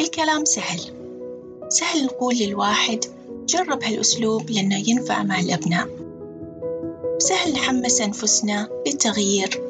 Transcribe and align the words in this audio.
الكلام 0.00 0.44
سهل. 0.44 0.80
سهل 1.68 2.04
نقول 2.04 2.34
للواحد 2.34 3.04
جرب 3.46 3.82
هالأسلوب 3.82 4.50
لأنه 4.50 4.88
ينفع 4.88 5.22
مع 5.22 5.40
الأبناء. 5.40 5.88
وسهل 7.16 7.52
نحمس 7.52 8.00
أنفسنا 8.00 8.68
للتغيير 8.86 9.62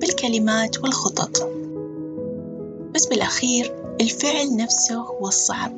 بالكلمات 0.00 0.78
والخطط. 0.78 1.50
بس 2.94 3.06
بالأخير 3.06 3.74
الفعل 4.00 4.56
نفسه 4.56 4.96
هو 4.96 5.28
الصعب. 5.28 5.72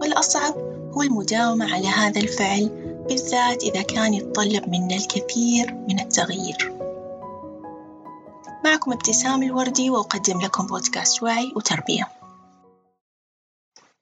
والأصعب 0.00 0.54
هو 0.92 1.02
المداومة 1.02 1.74
على 1.74 1.88
هذا 1.88 2.20
الفعل 2.20 2.68
بالذات 3.08 3.62
إذا 3.62 3.82
كان 3.82 4.14
يتطلب 4.14 4.68
منا 4.68 4.96
الكثير 4.96 5.74
من 5.88 6.00
التغيير. 6.00 6.72
معكم 8.64 8.92
ابتسام 8.92 9.42
الوردي 9.42 9.90
وأقدم 9.90 10.40
لكم 10.40 10.66
بودكاست 10.66 11.22
وعي 11.22 11.52
وتربية. 11.56 12.19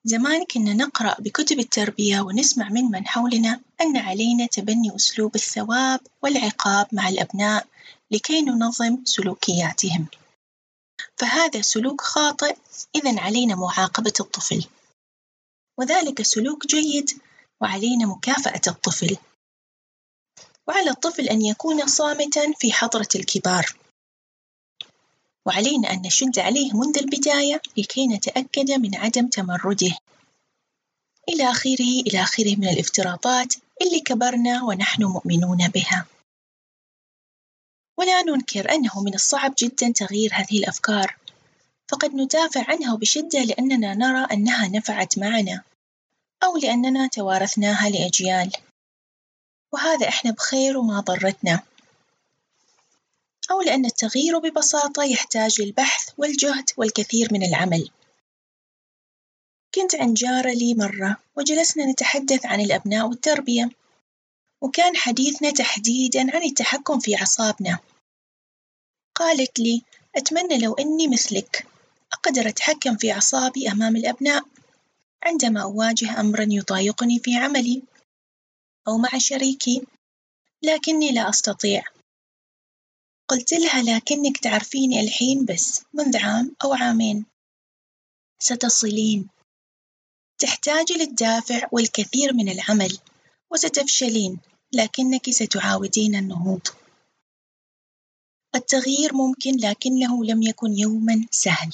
زمان 0.05 0.45
كنا 0.45 0.75
نقرأ 0.75 1.17
بكتب 1.19 1.59
التربية 1.59 2.21
ونسمع 2.21 2.69
من 2.69 2.85
من 2.85 3.07
حولنا 3.07 3.61
أن 3.81 3.97
علينا 3.97 4.47
تبني 4.47 4.97
أسلوب 4.97 5.35
الثواب 5.35 6.01
والعقاب 6.23 6.87
مع 6.93 7.09
الأبناء 7.09 7.67
لكي 8.11 8.43
ننظم 8.43 9.05
سلوكياتهم. 9.05 10.07
فهذا 11.17 11.63
سلوك 11.63 12.01
خاطئ 12.01 12.57
إذا 12.97 13.21
علينا 13.21 13.55
معاقبة 13.55 14.13
الطفل. 14.21 14.65
وذلك 15.79 16.23
سلوك 16.23 16.67
جيد 16.67 17.11
وعلينا 17.61 18.07
مكافأة 18.07 18.63
الطفل. 18.67 19.17
وعلى 20.69 20.91
الطفل 20.91 21.29
أن 21.29 21.43
يكون 21.43 21.87
صامتا 21.87 22.53
في 22.53 22.73
حضرة 22.73 23.09
الكبار. 23.15 23.77
وعلينا 25.49 25.93
أن 25.93 26.03
نشد 26.07 26.39
عليه 26.39 26.73
منذ 26.73 26.99
البداية 26.99 27.63
لكي 27.77 28.07
نتأكد 28.07 28.71
من 28.71 28.97
عدم 28.97 29.29
تمرده. 29.29 29.97
إلى 31.29 31.51
آخره 31.51 32.01
إلى 32.07 32.23
آخره 32.23 32.57
من 32.57 32.69
الافتراضات 32.69 33.55
اللي 33.83 34.01
كبرنا 34.01 34.63
ونحن 34.63 35.05
مؤمنون 35.05 35.69
بها. 35.69 36.07
ولا 37.99 38.23
ننكر 38.23 38.71
أنه 38.71 39.03
من 39.03 39.15
الصعب 39.15 39.55
جدا 39.59 39.93
تغيير 39.93 40.31
هذه 40.35 40.59
الأفكار. 40.59 41.17
فقد 41.89 42.15
ندافع 42.15 42.65
عنها 42.69 42.97
بشدة 42.97 43.39
لأننا 43.39 43.95
نرى 43.95 44.27
أنها 44.33 44.69
نفعت 44.69 45.19
معنا 45.19 45.63
أو 46.45 46.57
لأننا 46.57 47.07
توارثناها 47.07 47.91
لأجيال. 47.91 48.53
وهذا 49.73 50.09
إحنا 50.09 50.31
بخير 50.31 50.79
وما 50.79 51.01
ضرتنا. 51.01 51.63
أو 53.51 53.61
لأن 53.63 53.85
التغيير 53.85 54.39
ببساطة 54.39 55.05
يحتاج 55.05 55.63
للبحث 55.63 56.11
والجهد 56.19 56.71
والكثير 56.77 57.29
من 57.33 57.43
العمل. 57.43 57.91
كنت 59.75 59.95
عند 59.95 60.15
جارة 60.15 60.51
لي 60.51 60.75
مرة 60.75 61.17
وجلسنا 61.37 61.87
نتحدث 61.87 62.47
عن 62.47 62.61
الأبناء 62.61 63.09
والتربية 63.09 63.71
وكان 64.61 64.97
حديثنا 64.97 65.51
تحديدًا 65.51 66.21
عن 66.21 66.43
التحكم 66.43 66.99
في 66.99 67.17
أعصابنا. 67.17 67.79
قالت 69.15 69.61
لي 69.61 69.83
أتمنى 70.17 70.59
لو 70.59 70.75
أني 70.75 71.09
مثلك 71.09 71.67
أقدر 72.13 72.49
أتحكم 72.49 72.97
في 72.97 73.13
أعصابي 73.13 73.73
أمام 73.73 73.97
الأبناء 73.97 74.45
عندما 75.23 75.63
أواجه 75.63 76.21
أمرًا 76.21 76.47
يضايقني 76.51 77.19
في 77.19 77.37
عملي 77.37 77.83
أو 78.89 78.99
مع 78.99 79.09
شريكي 79.19 79.87
لكني 80.63 81.13
لا 81.13 81.29
أستطيع. 81.29 81.83
قلت 83.29 83.53
لها 83.55 83.83
لكنك 83.83 84.39
تعرفيني 84.39 85.01
الحين 85.01 85.45
بس 85.45 85.83
منذ 85.95 86.17
عام 86.17 86.57
أو 86.65 86.75
عامين. 86.75 87.27
ستصلين. 88.39 89.29
تحتاجي 90.39 90.95
للدافع 90.95 91.69
والكثير 91.73 92.33
من 92.35 92.49
العمل 92.49 92.99
وستفشلين 93.51 94.39
لكنك 94.73 95.31
ستعاودين 95.31 96.15
النهوض. 96.15 96.69
التغيير 98.55 99.15
ممكن 99.15 99.57
لكنه 99.57 100.25
لم 100.25 100.43
يكن 100.43 100.79
يوما 100.79 101.27
سهل. 101.31 101.73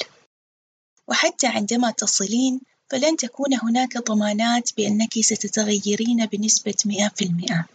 وحتى 1.08 1.46
عندما 1.46 1.90
تصلين 1.90 2.60
فلن 2.90 3.16
تكون 3.16 3.54
هناك 3.54 3.98
ضمانات 3.98 4.76
بأنك 4.76 5.20
ستتغيرين 5.20 6.26
بنسبة 6.26 6.76
مئة 6.84 7.08
في 7.08 7.24
المئة. 7.24 7.66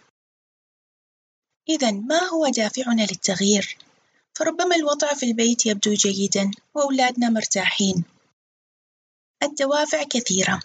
إذا 1.70 1.92
ما 1.92 2.24
هو 2.24 2.48
دافعنا 2.48 3.02
للتغيير؟ 3.02 3.78
فربما 4.36 4.76
الوضع 4.76 5.14
في 5.14 5.26
البيت 5.26 5.66
يبدو 5.66 5.94
جيدًا 5.94 6.52
وأولادنا 6.74 7.30
مرتاحين. 7.30 8.04
الدوافع 9.44 10.04
كثيرة، 10.04 10.60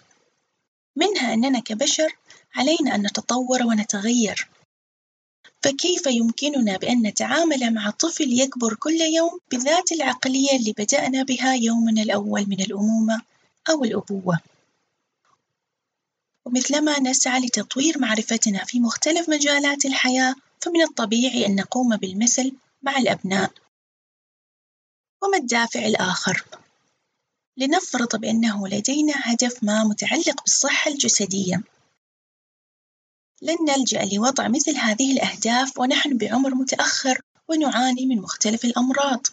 منها 0.95 1.33
أننا 1.33 1.59
كبشر 1.59 2.15
علينا 2.55 2.95
أن 2.95 3.01
نتطور 3.01 3.63
ونتغير. 3.63 4.47
فكيف 5.63 6.07
يمكننا 6.07 6.77
بأن 6.77 7.07
نتعامل 7.07 7.73
مع 7.73 7.89
طفل 7.89 8.39
يكبر 8.39 8.73
كل 8.73 9.01
يوم 9.01 9.39
بذات 9.51 9.91
العقلية 9.91 10.55
اللي 10.55 10.73
بدأنا 10.77 11.23
بها 11.23 11.53
يومنا 11.53 12.01
الأول 12.01 12.45
من 12.49 12.61
الأمومة 12.61 13.21
أو 13.69 13.83
الأبوة؟ 13.83 14.39
ومثلما 16.45 16.99
نسعى 16.99 17.39
لتطوير 17.39 17.99
معرفتنا 17.99 18.65
في 18.65 18.79
مختلف 18.79 19.29
مجالات 19.29 19.85
الحياة 19.85 20.35
فمن 20.61 20.81
الطبيعي 20.81 21.45
أن 21.45 21.55
نقوم 21.55 21.95
بالمثل 21.95 22.55
مع 22.81 22.97
الأبناء 22.97 23.51
وما 25.23 25.37
الدافع 25.37 25.85
الآخر؟ 25.85 26.45
لنفرض 27.57 28.15
بأنه 28.15 28.67
لدينا 28.67 29.13
هدف 29.17 29.63
ما 29.63 29.83
متعلق 29.83 30.41
بالصحة 30.41 30.91
الجسدية. 30.91 31.63
لن 33.41 33.57
نلجأ 33.69 34.05
لوضع 34.05 34.47
مثل 34.47 34.75
هذه 34.75 35.13
الأهداف 35.13 35.79
ونحن 35.79 36.17
بعمر 36.17 36.55
متأخر 36.55 37.21
ونعاني 37.47 38.05
من 38.05 38.21
مختلف 38.21 38.65
الأمراض. 38.65 39.27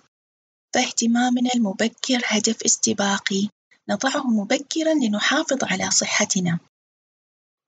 فاهتمامنا 0.75 1.51
المبكر 1.55 2.23
هدف 2.25 2.63
استباقي. 2.63 3.49
نضعه 3.89 4.27
مبكرا 4.27 4.95
لنحافظ 4.95 5.65
على 5.65 5.91
صحتنا. 5.91 6.59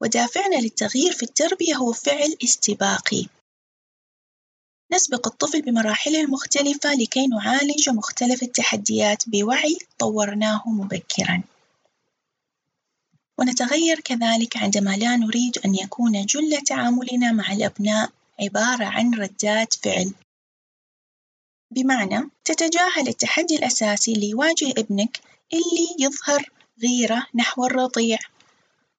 ودافعنا 0.03 0.57
للتغيير 0.57 1.13
في 1.13 1.23
التربية 1.23 1.75
هو 1.75 1.93
فعل 1.93 2.37
استباقي. 2.45 3.27
نسبق 4.93 5.27
الطفل 5.27 5.63
بمراحله 5.63 6.21
المختلفة 6.21 6.95
لكي 6.95 7.27
نعالج 7.27 7.89
مختلف 7.89 8.43
التحديات 8.43 9.29
بوعي 9.29 9.79
طورناه 9.99 10.63
مبكرًا. 10.67 11.43
ونتغير 13.39 14.01
كذلك 14.01 14.57
عندما 14.57 14.97
لا 14.97 15.17
نريد 15.17 15.59
أن 15.65 15.75
يكون 15.75 16.27
جل 16.27 16.61
تعاملنا 16.67 17.33
مع 17.33 17.53
الأبناء 17.53 18.11
عبارة 18.41 18.85
عن 18.85 19.15
ردات 19.15 19.75
فعل. 19.75 20.13
بمعنى 21.71 22.31
تتجاهل 22.45 23.09
التحدي 23.09 23.57
الأساسي 23.57 24.13
اللي 24.13 24.31
يواجه 24.31 24.71
ابنك 24.79 25.21
اللي 25.53 25.89
يظهر 25.99 26.51
غيرة 26.83 27.27
نحو 27.35 27.67
الرضيع 27.67 28.19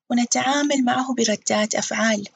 ونتعامل 0.09 0.85
معه 0.85 1.13
بردات 1.13 1.75
أفعال 1.75 2.27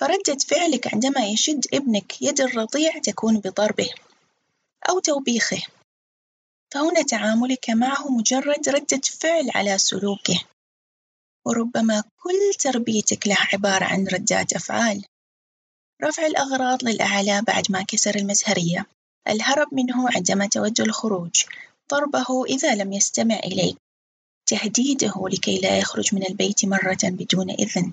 فردة 0.00 0.36
فعلك 0.48 0.94
عندما 0.94 1.26
يشد 1.26 1.66
ابنك 1.74 2.22
يد 2.22 2.40
الرضيع 2.40 2.98
تكون 2.98 3.40
بضربه 3.40 3.90
أو 4.88 4.98
توبيخه. 4.98 5.62
فهنا 6.74 7.02
تعاملك 7.02 7.70
معه 7.70 8.08
مجرد 8.08 8.68
ردة 8.68 9.00
فعل 9.20 9.50
على 9.54 9.78
سلوكه. 9.78 10.40
وربما 11.46 12.02
كل 12.16 12.54
تربيتك 12.58 13.26
لها 13.26 13.48
عبارة 13.52 13.84
عن 13.84 14.06
ردات 14.06 14.52
أفعال. 14.52 15.04
رفع 16.04 16.26
الأغراض 16.26 16.84
للأعلى 16.84 17.42
بعد 17.42 17.64
ما 17.70 17.82
كسر 17.82 18.14
المزهرية 18.14 18.86
الهرب 19.28 19.74
منه 19.74 20.08
عندما 20.16 20.46
تود 20.46 20.80
الخروج. 20.80 21.44
ضربه 21.90 22.44
إذا 22.44 22.74
لم 22.74 22.92
يستمع 22.92 23.38
إليك. 23.38 23.76
تهديده 24.46 25.14
لكي 25.32 25.58
لا 25.58 25.78
يخرج 25.78 26.14
من 26.14 26.26
البيت 26.26 26.64
مرة 26.64 26.98
بدون 27.04 27.50
إذن. 27.50 27.92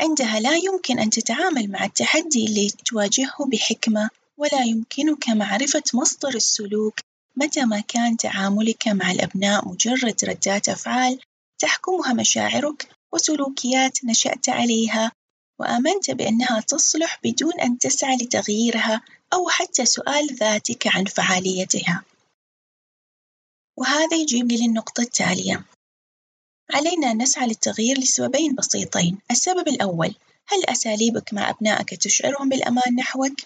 عندها 0.00 0.40
لا 0.40 0.56
يمكن 0.56 0.98
أن 0.98 1.10
تتعامل 1.10 1.70
مع 1.70 1.84
التحدي 1.84 2.46
اللي 2.46 2.70
تواجهه 2.86 3.46
بحكمة 3.46 4.10
ولا 4.38 4.62
يمكنك 4.64 5.28
معرفة 5.28 5.82
مصدر 5.94 6.34
السلوك. 6.34 7.00
متى 7.36 7.64
ما 7.64 7.80
كان 7.80 8.16
تعاملك 8.16 8.88
مع 8.88 9.10
الأبناء 9.10 9.68
مجرد 9.68 10.24
ردات 10.24 10.68
أفعال 10.68 11.20
تحكمها 11.58 12.12
مشاعرك 12.12 12.88
وسلوكيات 13.12 14.04
نشأت 14.04 14.48
عليها. 14.48 15.12
وآمنت 15.58 16.10
بأنها 16.10 16.60
تصلح 16.60 17.20
بدون 17.24 17.60
أن 17.60 17.78
تسعى 17.78 18.16
لتغييرها 18.16 19.02
أو 19.32 19.48
حتى 19.48 19.86
سؤال 19.86 20.34
ذاتك 20.34 20.86
عن 20.86 21.04
فعاليتها. 21.04 22.04
وهذا 23.76 24.16
يجيبني 24.16 24.56
للنقطة 24.56 25.00
التالية. 25.00 25.64
علينا 26.74 27.10
أن 27.10 27.22
نسعى 27.22 27.46
للتغيير 27.46 27.98
لسببين 27.98 28.54
بسيطين. 28.54 29.18
السبب 29.30 29.68
الأول 29.68 30.14
هل 30.48 30.64
أساليبك 30.68 31.34
مع 31.34 31.50
أبنائك 31.50 31.94
تشعرهم 31.94 32.48
بالأمان 32.48 32.94
نحوك؟ 32.98 33.40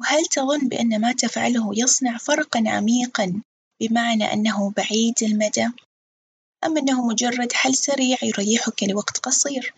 وهل 0.00 0.26
تظن 0.26 0.68
بأن 0.68 1.00
ما 1.00 1.12
تفعله 1.12 1.70
يصنع 1.74 2.16
فرقًا 2.18 2.64
عميقًا 2.66 3.42
بمعنى 3.80 4.32
أنه 4.32 4.70
بعيد 4.70 5.14
المدى؟ 5.22 5.68
أم 6.64 6.78
أنه 6.78 7.06
مجرد 7.06 7.52
حل 7.52 7.74
سريع 7.74 8.18
يريحك 8.22 8.82
لوقت 8.82 9.18
قصير؟ 9.18 9.74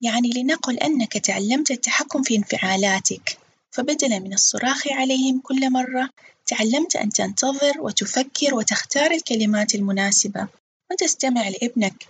يعني 0.00 0.30
لنقل 0.36 0.78
أنك 0.78 1.12
تعلمت 1.18 1.70
التحكم 1.70 2.22
في 2.22 2.36
انفعالاتك 2.36 3.38
فبدلا 3.70 4.18
من 4.18 4.34
الصراخ 4.34 4.88
عليهم 4.88 5.40
كل 5.40 5.72
مرة 5.72 6.10
تعلمت 6.48 6.96
أن 6.96 7.10
تنتظر 7.10 7.80
وتفكر 7.80 8.54
وتختار 8.54 9.10
الكلمات 9.10 9.74
المناسبة 9.74 10.48
وتستمع 10.90 11.48
لابنك. 11.48 12.06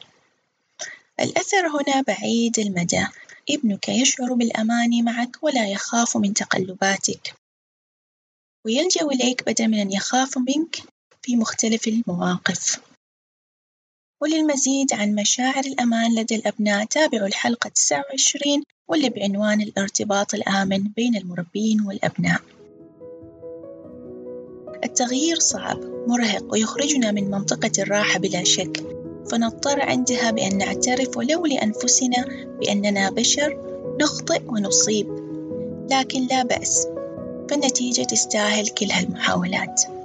الأثر 1.20 1.66
هنا 1.68 2.00
بعيد 2.00 2.58
المدى. 2.58 3.06
ابنك 3.50 3.88
يشعر 3.88 4.34
بالأمان 4.34 5.04
معك 5.04 5.36
ولا 5.42 5.68
يخاف 5.68 6.16
من 6.16 6.34
تقلباتك. 6.34 7.34
ويلجأ 8.64 9.02
إليك 9.02 9.44
بدل 9.46 9.68
من 9.68 9.78
أن 9.80 9.92
يخاف 9.92 10.38
منك 10.38 10.76
في 11.22 11.36
مختلف 11.36 11.88
المواقف. 11.88 12.80
وللمزيد 14.20 14.92
عن 14.92 15.14
مشاعر 15.14 15.64
الأمان 15.64 16.14
لدى 16.14 16.36
الأبناء 16.36 16.84
تابعوا 16.84 17.26
الحلقة 17.26 17.68
29 17.68 18.62
واللي 18.88 19.08
بعنوان 19.08 19.60
الارتباط 19.60 20.34
الآمن 20.34 20.88
بين 20.96 21.16
المربين 21.16 21.80
والأبناء. 21.80 22.57
التغيير 24.84 25.38
صعب 25.38 25.78
مرهق 26.06 26.44
ويخرجنا 26.52 27.12
من 27.12 27.30
منطقة 27.30 27.70
الراحة 27.78 28.18
بلا 28.18 28.44
شك. 28.44 28.84
فنضطر 29.30 29.82
عندها 29.82 30.30
بأن 30.30 30.58
نعترف 30.58 31.16
ولو 31.16 31.46
لأنفسنا 31.46 32.24
بأننا 32.60 33.10
بشر 33.10 33.58
نخطئ 34.00 34.42
ونصيب. 34.46 35.08
لكن 35.90 36.26
لا 36.26 36.42
بأس 36.42 36.86
فالنتيجة 37.50 38.02
تستاهل 38.02 38.68
كل 38.68 38.86
هالمحاولات. 38.90 39.97